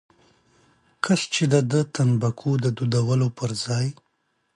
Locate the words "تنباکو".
1.93-2.51